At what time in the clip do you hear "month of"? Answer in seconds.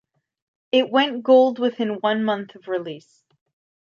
2.23-2.67